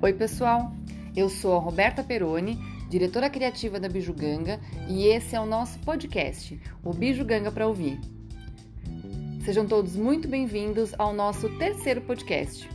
Oi, 0.00 0.12
pessoal. 0.12 0.70
Eu 1.16 1.28
sou 1.28 1.56
a 1.56 1.58
Roberta 1.58 2.04
Peroni, 2.04 2.56
diretora 2.88 3.28
criativa 3.28 3.80
da 3.80 3.88
Bijuganga, 3.88 4.60
e 4.88 5.08
esse 5.08 5.34
é 5.34 5.40
o 5.40 5.44
nosso 5.44 5.76
podcast, 5.80 6.56
o 6.84 6.94
Bijuganga 6.94 7.50
para 7.50 7.66
ouvir. 7.66 7.98
Sejam 9.44 9.66
todos 9.66 9.96
muito 9.96 10.28
bem-vindos 10.28 10.94
ao 10.96 11.12
nosso 11.12 11.48
terceiro 11.58 12.00
podcast. 12.02 12.70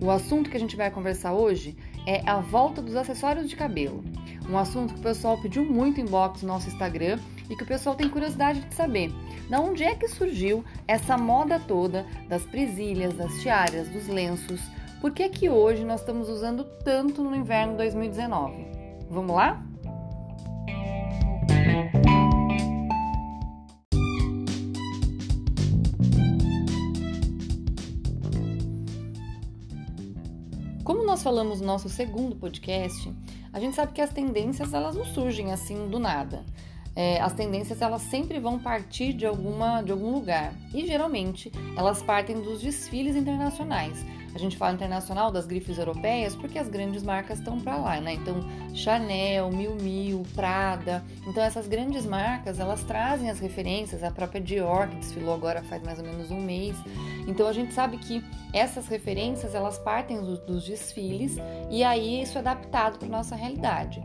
O 0.00 0.08
assunto 0.08 0.48
que 0.48 0.56
a 0.56 0.60
gente 0.60 0.76
vai 0.76 0.88
conversar 0.88 1.32
hoje 1.32 1.76
é 2.06 2.22
a 2.30 2.38
volta 2.38 2.80
dos 2.80 2.94
acessórios 2.94 3.50
de 3.50 3.56
cabelo. 3.56 4.04
Um 4.48 4.56
assunto 4.56 4.94
que 4.94 5.00
o 5.00 5.02
pessoal 5.02 5.36
pediu 5.42 5.64
muito 5.64 6.00
inbox 6.00 6.42
no 6.42 6.48
nosso 6.48 6.68
Instagram 6.68 7.18
e 7.50 7.56
que 7.56 7.64
o 7.64 7.66
pessoal 7.66 7.96
tem 7.96 8.08
curiosidade 8.08 8.60
de 8.60 8.72
saber. 8.72 9.12
Da 9.50 9.58
onde 9.58 9.82
é 9.82 9.96
que 9.96 10.06
surgiu 10.06 10.64
essa 10.86 11.18
moda 11.18 11.58
toda 11.58 12.06
das 12.28 12.44
presilhas, 12.44 13.14
das 13.14 13.32
tiaras, 13.40 13.88
dos 13.88 14.06
lenços, 14.06 14.60
por 15.06 15.12
que 15.12 15.28
que 15.28 15.48
hoje 15.48 15.84
nós 15.84 16.00
estamos 16.00 16.28
usando 16.28 16.64
tanto 16.82 17.22
no 17.22 17.36
inverno 17.36 17.76
2019? 17.76 18.66
Vamos 19.08 19.36
lá? 19.36 19.64
Como 30.82 31.04
nós 31.04 31.22
falamos 31.22 31.60
no 31.60 31.68
nosso 31.68 31.88
segundo 31.88 32.34
podcast, 32.34 33.14
a 33.52 33.60
gente 33.60 33.76
sabe 33.76 33.92
que 33.92 34.00
as 34.00 34.10
tendências 34.10 34.74
elas 34.74 34.96
não 34.96 35.04
surgem 35.04 35.52
assim 35.52 35.88
do 35.88 36.00
nada 36.00 36.44
é, 36.96 37.20
as 37.20 37.34
tendências 37.34 37.82
elas 37.82 38.00
sempre 38.00 38.40
vão 38.40 38.58
partir 38.58 39.12
de 39.12 39.26
alguma 39.26 39.82
de 39.82 39.92
algum 39.92 40.10
lugar 40.10 40.54
e 40.72 40.86
geralmente 40.86 41.52
elas 41.76 42.02
partem 42.02 42.40
dos 42.40 42.62
desfiles 42.62 43.14
internacionais. 43.14 44.02
A 44.36 44.38
gente 44.38 44.58
fala 44.58 44.74
internacional 44.74 45.32
das 45.32 45.46
grifes 45.46 45.78
europeias 45.78 46.36
porque 46.36 46.58
as 46.58 46.68
grandes 46.68 47.02
marcas 47.02 47.38
estão 47.38 47.58
para 47.58 47.74
lá, 47.78 47.98
né? 48.02 48.12
Então 48.12 48.34
Chanel, 48.74 49.50
Miu 49.50 49.74
Miu, 49.76 50.24
Prada. 50.34 51.02
Então 51.26 51.42
essas 51.42 51.66
grandes 51.66 52.04
marcas 52.04 52.60
elas 52.60 52.84
trazem 52.84 53.30
as 53.30 53.40
referências. 53.40 54.04
A 54.04 54.10
própria 54.10 54.38
Dior 54.38 54.88
que 54.88 54.96
desfilou 54.96 55.32
agora 55.32 55.62
faz 55.62 55.82
mais 55.82 55.98
ou 55.98 56.04
menos 56.04 56.30
um 56.30 56.38
mês. 56.38 56.76
Então 57.26 57.48
a 57.48 57.52
gente 57.54 57.72
sabe 57.72 57.96
que 57.96 58.22
essas 58.52 58.86
referências 58.88 59.54
elas 59.54 59.78
partem 59.78 60.20
do, 60.20 60.36
dos 60.44 60.66
desfiles 60.66 61.38
e 61.70 61.82
aí 61.82 62.20
isso 62.20 62.36
é 62.36 62.42
adaptado 62.42 62.98
para 62.98 63.08
nossa 63.08 63.34
realidade. 63.34 64.04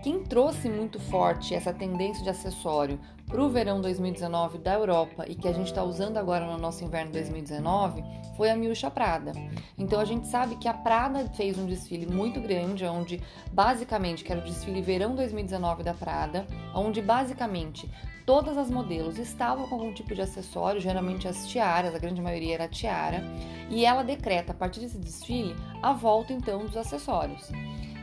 Quem 0.00 0.22
trouxe 0.22 0.68
muito 0.68 1.00
forte 1.00 1.54
essa 1.54 1.72
tendência 1.72 2.22
de 2.22 2.30
acessório 2.30 3.00
para 3.26 3.42
o 3.42 3.50
verão 3.50 3.80
2019 3.80 4.58
da 4.58 4.74
Europa 4.74 5.24
e 5.26 5.34
que 5.34 5.48
a 5.48 5.52
gente 5.52 5.66
está 5.66 5.82
usando 5.82 6.16
agora 6.16 6.46
no 6.46 6.56
nosso 6.56 6.84
inverno 6.84 7.10
2019 7.10 8.04
foi 8.36 8.48
a 8.48 8.56
Miúcha 8.56 8.88
Prada. 8.92 9.32
Então 9.76 9.98
a 9.98 10.04
gente 10.04 10.28
sabe 10.28 10.54
que 10.54 10.68
a 10.68 10.72
Prada 10.72 11.28
fez 11.34 11.58
um 11.58 11.66
desfile 11.66 12.06
muito 12.06 12.40
grande, 12.40 12.84
onde 12.84 13.20
basicamente, 13.52 14.22
que 14.22 14.30
era 14.30 14.40
o 14.40 14.44
desfile 14.44 14.80
verão 14.80 15.16
2019 15.16 15.82
da 15.82 15.92
Prada, 15.92 16.46
onde 16.72 17.02
basicamente 17.02 17.90
todas 18.24 18.56
as 18.56 18.70
modelos 18.70 19.18
estavam 19.18 19.68
com 19.68 19.74
algum 19.74 19.92
tipo 19.92 20.14
de 20.14 20.22
acessório, 20.22 20.80
geralmente 20.80 21.26
as 21.26 21.48
tiaras, 21.48 21.92
a 21.92 21.98
grande 21.98 22.22
maioria 22.22 22.54
era 22.54 22.68
tiara, 22.68 23.20
e 23.68 23.84
ela 23.84 24.04
decreta 24.04 24.52
a 24.52 24.54
partir 24.54 24.78
desse 24.78 24.98
desfile 24.98 25.56
a 25.82 25.92
volta 25.92 26.32
então 26.32 26.64
dos 26.64 26.76
acessórios. 26.76 27.50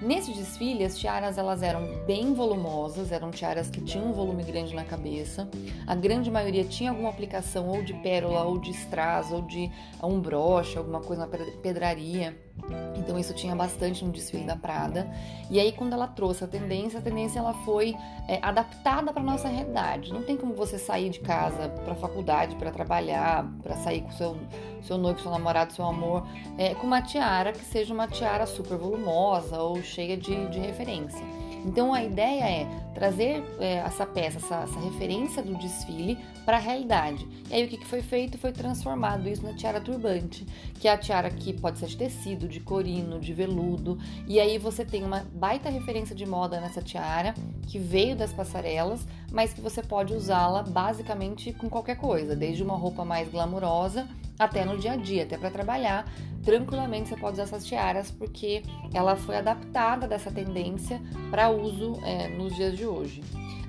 Nesse 0.02 0.34
desfile, 0.34 0.84
as 0.84 0.98
tiaras 0.98 1.38
elas 1.38 1.64
eram 1.64 2.06
bem 2.06 2.34
volumosas, 2.34 3.12
eram 3.12 3.32
tiaras 3.32 3.70
que 3.70 3.82
tinham 3.82 4.10
um 4.10 4.14
volume 4.14 4.44
grande 4.44 4.76
na 4.76 4.84
cabeça. 4.84 5.50
A 5.88 5.96
grande 5.96 6.30
maioria 6.30 6.66
tinha 6.66 6.90
alguma 6.90 7.10
aplicação 7.10 7.70
ou 7.70 7.82
de 7.82 7.94
pérola, 7.94 8.44
ou 8.44 8.60
de 8.60 8.72
strass, 8.72 9.32
ou 9.32 9.42
de 9.42 9.72
um 10.04 10.20
broche, 10.20 10.78
alguma 10.78 11.00
coisa 11.00 11.26
na 11.26 11.38
pedraria. 11.62 12.38
Então 12.98 13.20
isso 13.20 13.34
tinha 13.34 13.56
bastante 13.56 14.04
no 14.04 14.12
desfile 14.12 14.46
da 14.46 14.56
Prada. 14.56 15.08
E 15.50 15.60
aí 15.60 15.72
quando 15.72 15.94
ela 15.94 16.08
trouxe 16.08 16.44
a 16.44 16.48
tendência, 16.48 17.00
a 17.00 17.02
tendência 17.02 17.40
ela 17.40 17.54
foi 17.66 17.96
é, 18.28 18.40
adaptada 18.42 19.14
para 19.14 19.22
nossa 19.22 19.48
realidade. 19.48 20.12
Não 20.12 20.24
tem 20.24 20.36
como 20.38 20.54
você 20.54 20.78
sair 20.78 21.10
de 21.10 21.20
casa 21.20 21.70
para 21.70 21.96
faculdade, 21.96 22.56
para 22.56 22.72
trabalhar, 22.72 23.46
para 23.62 23.76
sair 23.76 24.02
com 24.02 24.12
seu 24.12 24.38
seu 24.82 24.98
noivo, 25.00 25.20
seu 25.20 25.32
namorado, 25.32 25.74
seu 25.74 25.84
amor, 25.84 26.28
é, 26.60 26.76
com 26.76 26.86
uma 26.86 27.02
tiara 27.02 27.52
que 27.52 27.66
seja 27.66 27.92
uma 27.92 28.08
tiara 28.08 28.46
super 28.46 28.78
volumosa 28.78 29.60
ou 29.60 29.82
cheia 29.82 30.16
de, 30.16 30.48
de 30.50 30.60
referência. 30.60 31.26
Então 31.66 31.94
a 31.94 32.04
ideia 32.04 32.44
é 32.44 32.68
trazer 32.94 33.44
é, 33.60 33.78
essa 33.78 34.06
peça, 34.06 34.38
essa, 34.38 34.56
essa, 34.62 34.80
referência 34.80 35.42
do 35.42 35.56
desfile 35.56 36.18
para 36.46 36.58
a 36.58 36.60
realidade. 36.60 37.28
E 37.50 37.56
aí 37.56 37.66
o 37.66 37.68
que, 37.68 37.78
que 37.78 37.88
foi 37.88 38.04
feito? 38.04 38.38
Foi 38.38 38.52
transformado 38.52 39.28
isso 39.28 39.44
na 39.44 39.54
tiara 39.54 39.82
turbante, 39.82 40.46
que 40.80 40.88
é 40.88 40.94
a 40.94 40.98
tiara 40.98 41.30
que 41.30 41.52
pode 41.52 41.80
ser 41.80 41.88
de 41.88 41.98
tecido, 41.98 42.48
de 42.48 42.60
corino, 42.60 43.20
de 43.20 43.34
veludo. 43.34 43.98
E 44.28 44.40
aí 44.40 44.60
você 44.60 44.86
tem 44.86 45.04
uma 45.04 45.26
baita 45.34 45.70
referência 45.70 46.16
de 46.16 46.26
moda 46.26 46.62
nessa 46.62 46.82
tiara, 46.82 47.34
que 47.68 47.80
veio 47.80 48.16
das 48.16 48.32
passarelas, 48.32 49.06
mas 49.32 49.52
que 49.52 49.60
você 49.60 49.82
pode 49.82 50.14
usá-la 50.14 50.62
basicamente 50.62 51.52
com 51.52 51.68
qualquer 51.68 51.98
coisa, 51.98 52.36
desde 52.36 52.62
uma 52.62 52.76
roupa 52.76 53.04
mais 53.04 53.28
glamurosa 53.28 54.08
até 54.38 54.66
no 54.66 54.78
dia 54.78 54.94
a 54.94 54.96
dia, 54.96 55.24
até 55.24 55.38
para 55.38 55.50
trabalhar. 55.50 56.06
Tranquilamente 56.44 57.10
você 57.10 57.16
pode 57.16 57.34
usar 57.34 57.44
essas 57.44 57.66
tiaras 57.66 58.12
porque 58.12 58.64
ela 58.94 59.16
foi 59.16 59.38
adaptada 59.38 60.08
dessa 60.08 60.32
tendência 60.32 61.02
para 61.32 61.50
uso 61.50 62.00
é, 62.04 62.28
nos 62.30 62.56
dias 62.56 62.78
de 62.78 62.86
hoje. 62.86 63.24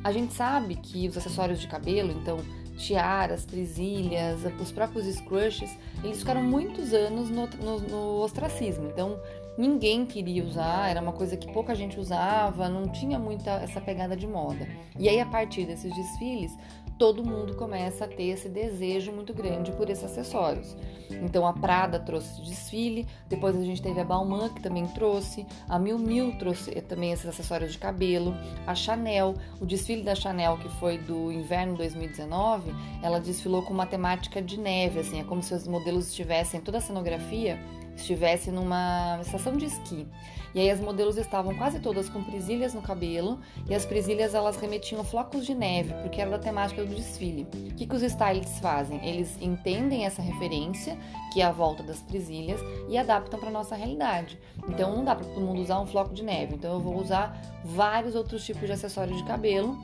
A 0.05 0.13
gente 0.13 0.35
sabe 0.35 0.77
que 0.77 1.09
os 1.09 1.17
acessórios 1.17 1.61
de 1.61 1.67
cabelo, 1.67 2.13
então 2.13 2.39
tiaras, 2.77 3.47
presilhas, 3.47 4.41
os 4.61 4.71
próprios 4.71 5.07
scrunchies, 5.07 5.77
eles 6.05 6.19
ficaram 6.19 6.43
muitos 6.43 6.93
anos 6.93 7.31
no, 7.31 7.47
no, 7.47 7.81
no 7.81 8.21
ostracismo. 8.23 8.87
Então 8.89 9.19
ninguém 9.57 10.05
queria 10.05 10.45
usar, 10.45 10.91
era 10.91 11.01
uma 11.01 11.13
coisa 11.13 11.37
que 11.37 11.51
pouca 11.53 11.75
gente 11.75 11.99
usava, 11.99 12.69
não 12.69 12.89
tinha 12.89 13.19
muita 13.19 13.53
essa 13.53 13.81
pegada 13.81 14.17
de 14.17 14.27
moda. 14.27 14.69
E 14.99 15.09
aí, 15.09 15.19
a 15.21 15.27
partir 15.27 15.65
desses 15.65 15.95
desfiles, 15.95 16.53
todo 16.99 17.25
mundo 17.25 17.55
começa 17.55 18.05
a 18.05 18.09
ter 18.09 18.29
esse 18.29 18.49
desejo 18.49 19.13
muito 19.13 19.35
grande 19.35 19.73
por 19.73 19.91
esses 19.91 20.05
acessórios. 20.05 20.77
Então 21.23 21.47
a 21.47 21.53
Prada 21.53 22.01
trouxe 22.01 22.43
desfile, 22.43 23.07
depois 23.29 23.55
a 23.57 23.63
gente 23.63 23.81
teve 23.81 24.01
a 24.01 24.05
Balmain 24.05 24.49
que 24.49 24.63
também 24.63 24.87
trouxe, 24.89 25.47
a 25.69 25.79
Miu 25.79 25.99
Miu 25.99 26.37
trouxe 26.39 26.71
também 26.83 27.13
esses 27.13 27.27
acessórios 27.27 27.73
de 27.73 27.79
cabelo, 27.79 28.35
a 28.67 28.75
Chanel, 28.75 29.35
o 29.61 29.67
desfile 29.67 30.03
da 30.03 30.15
Chanel 30.15 30.59
que 30.59 30.69
foi 30.81 30.99
do 30.99 31.31
inverno 31.31 31.77
2019, 31.77 32.75
ela 33.03 33.21
desfilou 33.21 33.63
com 33.63 33.73
uma 33.73 33.87
temática 33.87 34.43
de 34.43 34.59
neve, 34.59 35.01
assim, 35.01 35.21
é 35.21 35.25
como 35.25 35.43
se 35.43 35.55
os 35.55 35.67
modelos 35.69 36.09
estivessem 36.09 36.61
toda 36.61 36.79
a 36.79 36.81
cenografia 36.81 37.59
estivesse 37.97 38.51
numa 38.51 39.19
estação 39.21 39.57
de 39.57 39.65
esqui. 39.67 40.07
E 40.55 40.61
aí 40.61 40.71
as 40.71 40.81
modelos 40.81 41.19
estavam 41.19 41.55
quase 41.55 41.81
todas 41.81 42.09
com 42.09 42.25
presilhas 42.25 42.73
no 42.73 42.81
cabelo 42.81 43.39
e 43.69 43.75
as 43.75 43.85
presilhas 43.85 44.35
elas 44.35 44.57
remetiam 44.57 45.05
flocos 45.05 45.45
de 45.45 45.55
neve, 45.55 45.93
porque 46.03 46.19
era 46.21 46.31
da 46.31 46.39
temática 46.39 46.83
do 46.83 46.95
desfile. 46.95 47.47
O 47.53 47.75
que, 47.75 47.87
que 47.87 47.95
os 47.95 48.03
stylists 48.03 48.59
fazem? 48.59 49.07
Eles 49.07 49.37
entendem 49.41 50.07
essa 50.07 50.23
referência, 50.23 50.97
que 51.33 51.43
é 51.43 51.45
a 51.45 51.53
volta 51.53 51.83
das 51.83 52.01
presilhas, 52.01 52.59
e 52.89 52.97
adaptam 52.97 53.39
para 53.39 53.51
nossa 53.51 53.75
realidade. 53.75 54.39
Então 54.67 54.97
não 54.97 55.05
dá 55.05 55.15
para 55.15 55.27
todo 55.27 55.41
mundo 55.41 55.61
usar 55.61 55.79
um 55.79 55.87
floco 55.87 56.15
de 56.15 56.23
neve. 56.23 56.55
Então 56.55 56.73
eu 56.73 56.81
vou 56.81 56.99
usar 56.99 57.39
vários 57.63 58.15
outros 58.15 58.43
tipos 58.45 58.65
de 58.67 58.73
acessórios 58.73 59.19
de 59.19 59.25
cabelo 59.25 59.77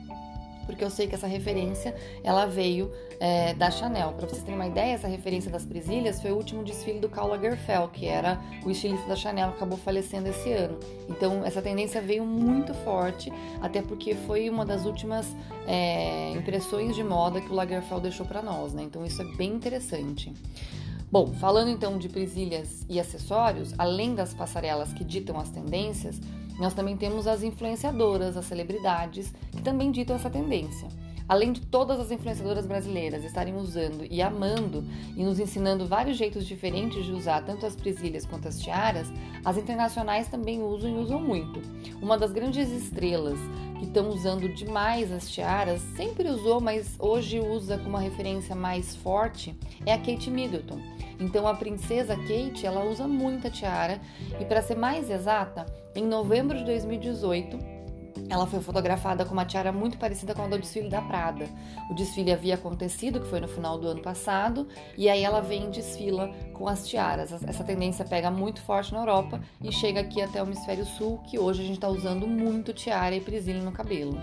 porque 0.65 0.83
eu 0.83 0.89
sei 0.89 1.07
que 1.07 1.15
essa 1.15 1.27
referência 1.27 1.95
ela 2.23 2.45
veio 2.45 2.91
é, 3.19 3.53
da 3.53 3.71
Chanel. 3.71 4.13
Para 4.13 4.27
vocês 4.27 4.43
terem 4.43 4.55
uma 4.55 4.67
ideia, 4.67 4.93
essa 4.93 5.07
referência 5.07 5.49
das 5.51 5.65
presilhas 5.65 6.21
foi 6.21 6.31
o 6.31 6.35
último 6.35 6.63
desfile 6.63 6.99
do 6.99 7.09
Karl 7.09 7.29
Lagerfeld, 7.29 7.91
que 7.91 8.05
era 8.05 8.41
o 8.65 8.71
estilista 8.71 9.07
da 9.07 9.15
Chanel, 9.15 9.49
acabou 9.49 9.77
falecendo 9.77 10.29
esse 10.29 10.51
ano. 10.51 10.77
Então 11.09 11.45
essa 11.45 11.61
tendência 11.61 12.01
veio 12.01 12.25
muito 12.25 12.73
forte, 12.73 13.31
até 13.61 13.81
porque 13.81 14.15
foi 14.15 14.49
uma 14.49 14.65
das 14.65 14.85
últimas 14.85 15.27
é, 15.67 16.31
impressões 16.31 16.95
de 16.95 17.03
moda 17.03 17.39
que 17.39 17.51
o 17.51 17.53
Lagerfeld 17.53 18.03
deixou 18.03 18.25
para 18.25 18.41
nós, 18.41 18.73
né? 18.73 18.83
Então 18.83 19.05
isso 19.05 19.21
é 19.21 19.25
bem 19.35 19.53
interessante. 19.53 20.33
Bom, 21.13 21.27
falando 21.27 21.69
então 21.69 21.99
de 21.99 22.09
presilhas 22.09 22.83
e 22.89 22.99
acessórios, 22.99 23.71
além 23.77 24.15
das 24.15 24.33
passarelas 24.33 24.91
que 24.93 25.03
ditam 25.03 25.39
as 25.39 25.51
tendências, 25.51 26.19
nós 26.59 26.73
também 26.73 26.95
temos 26.95 27.27
as 27.27 27.43
influenciadoras, 27.43 28.37
as 28.37 28.45
celebridades, 28.45 29.33
que 29.51 29.61
também 29.61 29.91
ditam 29.91 30.15
essa 30.15 30.29
tendência. 30.29 30.87
Além 31.27 31.53
de 31.53 31.61
todas 31.61 31.99
as 31.99 32.11
influenciadoras 32.11 32.65
brasileiras 32.65 33.23
estarem 33.23 33.55
usando 33.55 34.05
e 34.09 34.21
amando 34.21 34.83
e 35.15 35.23
nos 35.23 35.39
ensinando 35.39 35.87
vários 35.87 36.17
jeitos 36.17 36.45
diferentes 36.45 37.05
de 37.05 37.13
usar 37.13 37.41
tanto 37.45 37.65
as 37.65 37.75
presilhas 37.75 38.25
quanto 38.25 38.47
as 38.47 38.59
tiaras, 38.59 39.07
as 39.43 39.57
internacionais 39.57 40.27
também 40.27 40.61
usam 40.61 40.89
e 40.91 40.97
usam 40.97 41.21
muito. 41.21 41.61
Uma 42.01 42.17
das 42.17 42.33
grandes 42.33 42.69
estrelas 42.69 43.39
que 43.83 43.89
estão 43.89 44.09
usando 44.09 44.47
demais 44.47 45.11
as 45.11 45.29
tiaras, 45.29 45.81
sempre 45.97 46.29
usou, 46.29 46.61
mas 46.61 46.95
hoje 46.97 47.41
usa 47.41 47.77
com 47.77 47.89
uma 47.89 47.99
referência 47.99 48.55
mais 48.55 48.95
forte, 48.95 49.53
é 49.85 49.93
a 49.93 49.97
Kate 49.97 50.31
Middleton. 50.31 50.79
Então 51.19 51.45
a 51.45 51.53
princesa 51.53 52.15
Kate, 52.15 52.65
ela 52.65 52.85
usa 52.85 53.07
muita 53.07 53.49
tiara 53.49 53.99
e 54.39 54.45
para 54.45 54.61
ser 54.61 54.77
mais 54.77 55.09
exata, 55.09 55.65
em 55.93 56.05
novembro 56.05 56.57
de 56.57 56.63
2018, 56.63 57.72
ela 58.29 58.45
foi 58.47 58.59
fotografada 58.61 59.25
com 59.25 59.33
uma 59.33 59.45
tiara 59.45 59.71
muito 59.71 59.97
parecida 59.97 60.33
com 60.33 60.43
a 60.43 60.47
do 60.47 60.57
desfile 60.57 60.89
da 60.89 61.01
Prada. 61.01 61.47
O 61.89 61.93
desfile 61.93 62.31
havia 62.31 62.55
acontecido, 62.55 63.19
que 63.19 63.27
foi 63.27 63.39
no 63.39 63.47
final 63.47 63.77
do 63.77 63.87
ano 63.87 64.01
passado, 64.01 64.67
e 64.97 65.09
aí 65.09 65.23
ela 65.23 65.41
vem 65.41 65.67
e 65.67 65.71
desfila 65.71 66.29
com 66.53 66.67
as 66.67 66.87
tiaras. 66.87 67.31
Essa 67.31 67.63
tendência 67.63 68.05
pega 68.05 68.31
muito 68.31 68.61
forte 68.61 68.93
na 68.93 68.99
Europa 68.99 69.41
e 69.61 69.71
chega 69.71 70.01
aqui 70.01 70.21
até 70.21 70.41
o 70.41 70.45
hemisfério 70.45 70.85
sul, 70.85 71.19
que 71.29 71.37
hoje 71.37 71.61
a 71.61 71.65
gente 71.65 71.75
está 71.75 71.89
usando 71.89 72.27
muito 72.27 72.73
tiara 72.73 73.15
e 73.15 73.21
prisilha 73.21 73.61
no 73.61 73.71
cabelo. 73.71 74.17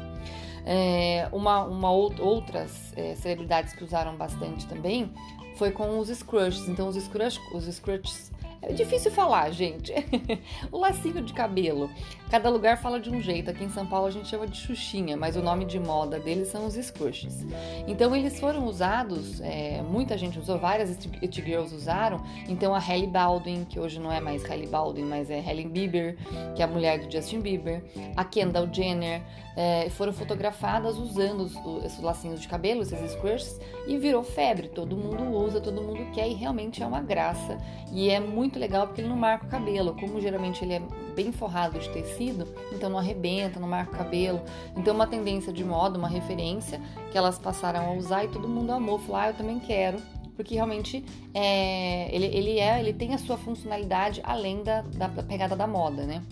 É, 0.64 1.28
uma, 1.32 1.64
uma 1.64 1.90
outras 1.90 2.92
é, 2.96 3.14
celebridades 3.14 3.72
que 3.72 3.82
usaram 3.82 4.16
bastante 4.16 4.66
também 4.66 5.10
foi 5.56 5.70
com 5.70 5.98
os 5.98 6.08
scrunchies. 6.08 6.68
Então 6.68 6.88
os 6.88 6.96
scrunchies, 6.96 7.40
os 7.52 7.64
scrunchies 7.64 8.30
é 8.62 8.72
difícil 8.72 9.10
falar, 9.10 9.50
gente. 9.50 9.92
o 10.70 10.78
lacinho 10.78 11.22
de 11.22 11.32
cabelo. 11.32 11.90
Cada 12.30 12.50
lugar 12.50 12.76
fala 12.80 13.00
de 13.00 13.10
um 13.10 13.20
jeito. 13.20 13.50
Aqui 13.50 13.64
em 13.64 13.70
São 13.70 13.86
Paulo 13.86 14.06
a 14.06 14.10
gente 14.10 14.28
chama 14.28 14.46
de 14.46 14.56
xuxinha, 14.56 15.16
mas 15.16 15.34
o 15.34 15.42
nome 15.42 15.64
de 15.64 15.80
moda 15.80 16.18
deles 16.18 16.48
são 16.48 16.66
os 16.66 16.74
scrushes. 16.74 17.44
Então 17.86 18.14
eles 18.14 18.38
foram 18.38 18.66
usados, 18.66 19.40
é, 19.40 19.82
muita 19.82 20.16
gente 20.18 20.38
usou, 20.38 20.58
várias 20.58 20.90
it 20.90 21.42
girls 21.42 21.74
usaram. 21.74 22.22
Então 22.48 22.74
a 22.74 22.78
Hailey 22.78 23.08
Baldwin, 23.08 23.64
que 23.64 23.80
hoje 23.80 23.98
não 23.98 24.12
é 24.12 24.20
mais 24.20 24.44
Hailey 24.44 24.68
Baldwin, 24.68 25.04
mas 25.04 25.30
é 25.30 25.40
Hailey 25.40 25.66
Bieber, 25.66 26.16
que 26.54 26.62
é 26.62 26.64
a 26.64 26.68
mulher 26.68 26.98
do 26.98 27.10
Justin 27.10 27.40
Bieber, 27.40 27.82
a 28.16 28.24
Kendall 28.24 28.68
Jenner, 28.72 29.22
é, 29.56 29.90
foram 29.90 30.12
fotografadas 30.12 30.96
usando 30.96 31.42
os, 31.42 31.84
esses 31.84 32.00
lacinhos 32.00 32.40
de 32.40 32.48
cabelo, 32.48 32.82
esses 32.82 33.12
scrushes, 33.12 33.60
e 33.86 33.98
virou 33.98 34.22
febre. 34.22 34.68
Todo 34.68 34.96
mundo 34.96 35.22
usa, 35.36 35.60
todo 35.60 35.82
mundo 35.82 36.10
quer 36.12 36.28
e 36.28 36.32
realmente 36.32 36.82
é 36.82 36.86
uma 36.86 37.00
graça. 37.02 37.58
E 37.92 38.08
é 38.08 38.18
muito 38.18 38.49
muito 38.50 38.58
legal 38.58 38.86
porque 38.88 39.00
ele 39.00 39.08
não 39.08 39.16
marca 39.16 39.46
o 39.46 39.48
cabelo. 39.48 39.94
Como 39.94 40.20
geralmente 40.20 40.64
ele 40.64 40.74
é 40.74 40.82
bem 41.14 41.30
forrado 41.30 41.78
de 41.78 41.88
tecido, 41.90 42.48
então 42.72 42.90
não 42.90 42.98
arrebenta, 42.98 43.60
não 43.60 43.68
marca 43.68 43.94
o 43.94 43.98
cabelo. 43.98 44.42
Então, 44.76 44.94
uma 44.94 45.06
tendência 45.06 45.52
de 45.52 45.64
moda, 45.64 45.96
uma 45.96 46.08
referência 46.08 46.80
que 47.12 47.16
elas 47.16 47.38
passaram 47.38 47.88
a 47.88 47.92
usar 47.92 48.24
e 48.24 48.28
todo 48.28 48.48
mundo 48.48 48.72
amou. 48.72 48.98
Falou, 48.98 49.16
ah, 49.16 49.28
eu 49.28 49.34
também 49.34 49.60
quero 49.60 49.98
porque 50.34 50.54
realmente 50.54 51.04
é, 51.34 52.14
ele, 52.14 52.24
ele, 52.24 52.58
é, 52.58 52.80
ele 52.80 52.94
tem 52.94 53.12
a 53.12 53.18
sua 53.18 53.36
funcionalidade 53.36 54.22
além 54.24 54.62
da, 54.62 54.80
da, 54.80 55.08
pegada 55.22 55.54
da 55.54 55.66
moda, 55.66 56.04
né? 56.06 56.22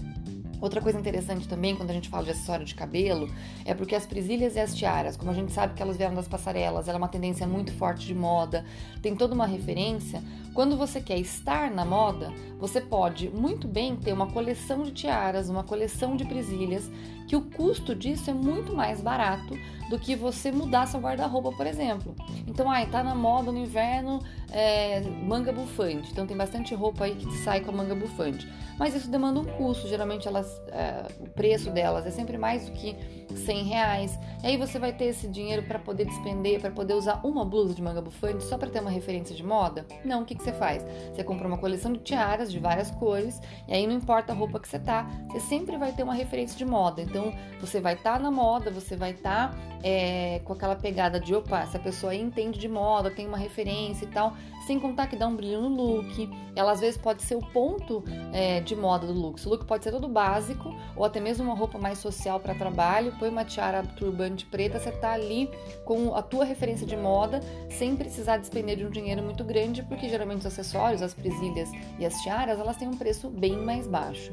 Outra 0.60 0.80
coisa 0.80 0.98
interessante 0.98 1.46
também, 1.46 1.76
quando 1.76 1.90
a 1.90 1.92
gente 1.92 2.08
fala 2.08 2.24
de 2.24 2.30
acessório 2.30 2.64
de 2.64 2.74
cabelo, 2.74 3.30
é 3.64 3.74
porque 3.74 3.94
as 3.94 4.06
presilhas 4.06 4.56
e 4.56 4.60
as 4.60 4.74
tiaras, 4.74 5.16
como 5.16 5.30
a 5.30 5.34
gente 5.34 5.52
sabe 5.52 5.74
que 5.74 5.82
elas 5.82 5.96
vieram 5.96 6.14
das 6.14 6.26
passarelas, 6.26 6.88
ela 6.88 6.96
é 6.96 7.00
uma 7.00 7.08
tendência 7.08 7.46
muito 7.46 7.72
forte 7.72 8.06
de 8.06 8.14
moda, 8.14 8.64
tem 9.00 9.14
toda 9.14 9.34
uma 9.34 9.46
referência. 9.46 10.22
Quando 10.52 10.76
você 10.76 11.00
quer 11.00 11.18
estar 11.18 11.70
na 11.70 11.84
moda, 11.84 12.32
você 12.58 12.80
pode 12.80 13.28
muito 13.28 13.68
bem 13.68 13.94
ter 13.94 14.12
uma 14.12 14.26
coleção 14.26 14.82
de 14.82 14.90
tiaras, 14.90 15.48
uma 15.48 15.62
coleção 15.62 16.16
de 16.16 16.24
presilhas, 16.24 16.90
que 17.28 17.36
o 17.36 17.42
custo 17.42 17.94
disso 17.94 18.30
é 18.30 18.34
muito 18.34 18.74
mais 18.74 19.00
barato 19.00 19.54
do 19.88 19.98
que 19.98 20.16
você 20.16 20.50
mudar 20.50 20.86
seu 20.86 20.98
guarda-roupa, 20.98 21.52
por 21.52 21.66
exemplo. 21.66 22.16
Então, 22.58 22.68
ai, 22.68 22.86
tá 22.86 23.04
na 23.04 23.14
moda 23.14 23.52
no 23.52 23.58
inverno 23.58 24.18
é, 24.50 25.00
manga 25.00 25.52
bufante. 25.52 26.10
Então 26.10 26.26
tem 26.26 26.36
bastante 26.36 26.74
roupa 26.74 27.04
aí 27.04 27.14
que 27.14 27.30
sai 27.36 27.60
com 27.60 27.70
a 27.70 27.72
manga 27.72 27.94
bufante. 27.94 28.48
Mas 28.76 28.96
isso 28.96 29.08
demanda 29.08 29.38
um 29.38 29.44
custo. 29.44 29.86
Geralmente 29.86 30.26
elas, 30.26 30.60
é, 30.72 31.06
o 31.20 31.28
preço 31.28 31.70
delas 31.70 32.04
é 32.04 32.10
sempre 32.10 32.36
mais 32.36 32.66
do 32.66 32.72
que 32.72 32.96
100 33.36 33.64
reais. 33.64 34.18
E 34.42 34.46
aí 34.46 34.56
você 34.56 34.78
vai 34.78 34.92
ter 34.92 35.06
esse 35.06 35.26
dinheiro 35.26 35.62
para 35.64 35.78
poder 35.78 36.04
despender, 36.04 36.60
para 36.60 36.70
poder 36.70 36.94
usar 36.94 37.20
uma 37.24 37.44
blusa 37.44 37.74
de 37.74 37.82
manga 37.82 38.00
bufante 38.00 38.44
só 38.44 38.56
para 38.56 38.70
ter 38.70 38.80
uma 38.80 38.90
referência 38.90 39.34
de 39.34 39.44
moda? 39.44 39.86
Não, 40.04 40.22
o 40.22 40.24
que, 40.24 40.34
que 40.34 40.42
você 40.42 40.52
faz? 40.52 40.84
Você 41.12 41.24
compra 41.24 41.48
uma 41.48 41.58
coleção 41.58 41.92
de 41.92 41.98
tiaras 42.00 42.50
de 42.50 42.58
várias 42.58 42.90
cores, 42.90 43.40
e 43.66 43.74
aí 43.74 43.86
não 43.86 43.94
importa 43.94 44.32
a 44.32 44.36
roupa 44.36 44.60
que 44.60 44.68
você 44.68 44.78
tá, 44.78 45.08
você 45.28 45.40
sempre 45.40 45.76
vai 45.76 45.92
ter 45.92 46.02
uma 46.02 46.14
referência 46.14 46.56
de 46.56 46.64
moda. 46.64 47.02
Então 47.02 47.32
você 47.60 47.80
vai 47.80 47.94
estar 47.94 48.14
tá 48.14 48.18
na 48.18 48.30
moda, 48.30 48.70
você 48.70 48.96
vai 48.96 49.10
estar 49.10 49.50
tá, 49.50 49.58
é, 49.82 50.40
com 50.44 50.52
aquela 50.52 50.76
pegada 50.76 51.18
de 51.18 51.34
opa, 51.34 51.60
essa 51.60 51.78
pessoa 51.78 52.12
aí 52.12 52.20
entende 52.20 52.58
de 52.58 52.68
moda, 52.68 53.10
tem 53.10 53.26
uma 53.26 53.38
referência 53.38 54.04
e 54.04 54.08
tal, 54.08 54.34
sem 54.66 54.78
contar 54.78 55.06
que 55.06 55.16
dá 55.16 55.26
um 55.26 55.34
brilho 55.34 55.62
no 55.62 55.68
look. 55.68 56.30
Ela 56.54 56.72
às 56.72 56.80
vezes 56.80 57.00
pode 57.00 57.22
ser 57.22 57.36
o 57.36 57.40
ponto 57.40 58.04
é, 58.32 58.60
de 58.60 58.76
moda 58.76 59.06
do 59.06 59.12
look. 59.12 59.44
O 59.46 59.50
look 59.50 59.64
pode 59.64 59.84
ser 59.84 59.90
todo 59.90 60.08
básico, 60.08 60.74
ou 60.96 61.04
até 61.04 61.20
mesmo 61.20 61.44
uma 61.44 61.54
roupa 61.54 61.78
mais 61.78 61.98
social 61.98 62.38
para 62.38 62.54
trabalho, 62.54 63.12
põe 63.18 63.28
uma 63.28 63.44
tiara 63.44 63.82
turbante 63.96 64.46
preta, 64.46 64.78
você 64.78 64.90
tá 64.92 65.12
ali 65.12 65.50
com 65.84 66.14
a 66.14 66.22
tua 66.22 66.44
referência 66.44 66.86
de 66.86 66.96
moda, 66.96 67.40
sem 67.70 67.96
precisar 67.96 68.38
despender 68.38 68.76
de 68.76 68.86
um 68.86 68.90
dinheiro 68.90 69.22
muito 69.22 69.44
grande, 69.44 69.82
porque 69.82 70.08
geralmente 70.08 70.40
os 70.40 70.46
acessórios, 70.46 71.02
as 71.02 71.14
presilhas 71.14 71.68
e 71.98 72.06
as 72.06 72.14
tiaras, 72.22 72.58
elas 72.58 72.76
têm 72.76 72.88
um 72.88 72.96
preço 72.96 73.28
bem 73.28 73.56
mais 73.56 73.86
baixo. 73.86 74.32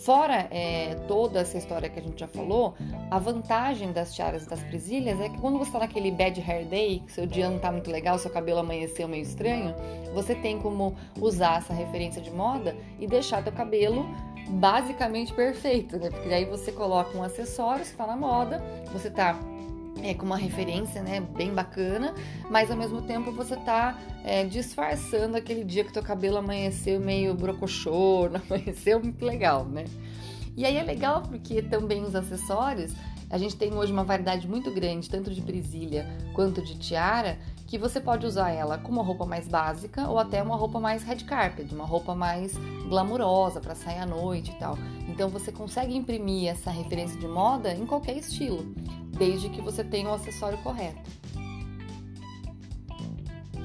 Fora 0.00 0.48
é, 0.50 0.94
toda 1.06 1.40
essa 1.40 1.58
história 1.58 1.86
que 1.90 1.98
a 1.98 2.02
gente 2.02 2.18
já 2.18 2.26
falou, 2.26 2.74
a 3.10 3.18
vantagem 3.18 3.92
das 3.92 4.14
tiaras 4.14 4.44
e 4.44 4.48
das 4.48 4.62
presilhas 4.62 5.20
é 5.20 5.28
que 5.28 5.38
quando 5.38 5.58
você 5.58 5.68
está 5.68 5.80
naquele 5.80 6.10
bad 6.10 6.40
hair 6.40 6.66
day, 6.66 7.02
que 7.06 7.12
seu 7.12 7.26
dia 7.26 7.48
não 7.48 7.56
está 7.56 7.70
muito 7.70 7.90
legal, 7.90 8.18
seu 8.18 8.30
cabelo 8.30 8.60
amanheceu 8.60 9.06
meio 9.06 9.22
estranho, 9.22 9.74
você 10.14 10.34
tem 10.34 10.58
como 10.58 10.96
usar 11.20 11.58
essa 11.58 11.74
referência 11.74 12.22
de 12.22 12.30
moda 12.30 12.74
e 12.98 13.06
deixar 13.06 13.44
teu 13.44 13.52
cabelo 13.52 14.06
basicamente 14.50 15.32
perfeito, 15.32 15.96
né? 15.96 16.10
Porque 16.10 16.28
daí 16.28 16.44
você 16.44 16.72
coloca 16.72 17.16
um 17.16 17.22
acessório, 17.22 17.84
você 17.84 17.94
tá 17.94 18.06
na 18.06 18.16
moda, 18.16 18.62
você 18.92 19.10
tá 19.10 19.38
é, 20.02 20.14
com 20.14 20.26
uma 20.26 20.36
referência, 20.36 21.02
né, 21.02 21.20
bem 21.20 21.52
bacana, 21.52 22.14
mas 22.48 22.70
ao 22.70 22.76
mesmo 22.76 23.02
tempo 23.02 23.32
você 23.32 23.56
tá 23.56 23.98
é, 24.24 24.44
disfarçando 24.44 25.36
aquele 25.36 25.64
dia 25.64 25.84
que 25.84 25.92
teu 25.92 26.02
cabelo 26.02 26.38
amanheceu 26.38 27.00
meio 27.00 27.34
brocochô, 27.34 28.30
amanheceu 28.50 29.00
muito 29.00 29.24
legal, 29.24 29.64
né? 29.64 29.84
E 30.56 30.64
aí 30.64 30.76
é 30.76 30.82
legal 30.82 31.22
porque 31.22 31.62
também 31.62 32.02
os 32.02 32.14
acessórios, 32.14 32.92
a 33.30 33.38
gente 33.38 33.56
tem 33.56 33.72
hoje 33.72 33.92
uma 33.92 34.02
variedade 34.02 34.48
muito 34.48 34.72
grande, 34.72 35.08
tanto 35.08 35.32
de 35.32 35.40
presilha 35.40 36.04
quanto 36.34 36.60
de 36.60 36.76
tiara, 36.76 37.38
que 37.70 37.78
você 37.78 38.00
pode 38.00 38.26
usar 38.26 38.50
ela 38.50 38.76
com 38.78 38.90
uma 38.90 39.02
roupa 39.02 39.24
mais 39.24 39.46
básica 39.46 40.08
ou 40.08 40.18
até 40.18 40.42
uma 40.42 40.56
roupa 40.56 40.80
mais 40.80 41.04
red 41.04 41.18
carpet, 41.18 41.72
uma 41.72 41.86
roupa 41.86 42.16
mais 42.16 42.52
glamurosa 42.88 43.60
para 43.60 43.76
sair 43.76 44.00
à 44.00 44.06
noite 44.06 44.50
e 44.50 44.54
tal. 44.58 44.76
Então 45.08 45.28
você 45.28 45.52
consegue 45.52 45.96
imprimir 45.96 46.50
essa 46.50 46.68
referência 46.68 47.16
de 47.16 47.28
moda 47.28 47.72
em 47.72 47.86
qualquer 47.86 48.16
estilo, 48.16 48.64
desde 49.16 49.48
que 49.48 49.62
você 49.62 49.84
tenha 49.84 50.08
o 50.08 50.14
acessório 50.14 50.58
correto. 50.58 51.08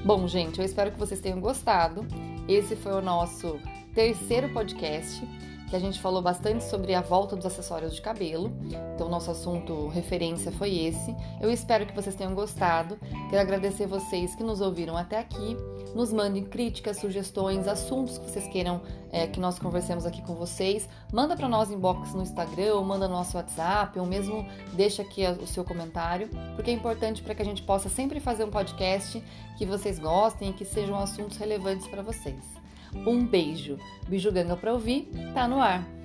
Bom, 0.04 0.28
gente, 0.28 0.60
eu 0.60 0.64
espero 0.64 0.92
que 0.92 0.98
vocês 1.00 1.20
tenham 1.20 1.40
gostado. 1.40 2.06
Esse 2.46 2.76
foi 2.76 2.92
o 2.92 3.02
nosso 3.02 3.58
terceiro 3.92 4.52
podcast 4.52 5.20
que 5.68 5.76
a 5.76 5.78
gente 5.78 6.00
falou 6.00 6.22
bastante 6.22 6.64
sobre 6.64 6.94
a 6.94 7.00
volta 7.00 7.34
dos 7.34 7.46
acessórios 7.46 7.94
de 7.94 8.00
cabelo. 8.00 8.52
Então, 8.94 9.08
nosso 9.08 9.30
assunto 9.30 9.88
referência 9.88 10.52
foi 10.52 10.76
esse. 10.76 11.14
Eu 11.40 11.50
espero 11.50 11.86
que 11.86 11.94
vocês 11.94 12.14
tenham 12.14 12.34
gostado. 12.34 12.98
Quero 13.30 13.40
agradecer 13.40 13.86
vocês 13.86 14.34
que 14.34 14.42
nos 14.42 14.60
ouviram 14.60 14.96
até 14.96 15.18
aqui. 15.18 15.56
Nos 15.94 16.12
mandem 16.12 16.44
críticas, 16.44 16.98
sugestões, 16.98 17.66
assuntos 17.66 18.18
que 18.18 18.30
vocês 18.30 18.46
queiram 18.48 18.80
é, 19.10 19.26
que 19.26 19.40
nós 19.40 19.58
conversemos 19.58 20.04
aqui 20.04 20.22
com 20.22 20.34
vocês. 20.34 20.88
Manda 21.12 21.36
para 21.36 21.48
nós 21.48 21.70
inbox 21.70 22.12
no 22.14 22.22
Instagram, 22.22 22.82
manda 22.82 23.08
no 23.08 23.14
nosso 23.14 23.36
WhatsApp, 23.36 23.98
ou 23.98 24.06
mesmo 24.06 24.46
deixa 24.74 25.02
aqui 25.02 25.24
o 25.26 25.46
seu 25.46 25.64
comentário, 25.64 26.28
porque 26.54 26.70
é 26.70 26.74
importante 26.74 27.22
para 27.22 27.34
que 27.34 27.42
a 27.42 27.44
gente 27.44 27.62
possa 27.62 27.88
sempre 27.88 28.20
fazer 28.20 28.44
um 28.44 28.50
podcast 28.50 29.22
que 29.56 29.64
vocês 29.64 29.98
gostem 29.98 30.50
e 30.50 30.52
que 30.52 30.64
sejam 30.64 30.98
assuntos 30.98 31.38
relevantes 31.38 31.86
para 31.88 32.02
vocês. 32.02 32.55
Um 33.04 33.26
beijo. 33.26 33.78
Beijo 34.08 34.30
Ganga 34.30 34.56
para 34.56 34.72
ouvir, 34.72 35.08
tá 35.34 35.48
no 35.48 35.60
ar. 35.60 35.95